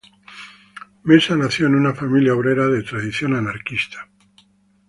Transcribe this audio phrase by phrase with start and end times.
[1.03, 4.09] Mesa nació en una familia obrera de tradición anarquista.